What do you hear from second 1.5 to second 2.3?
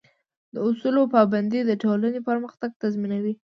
د ټولنې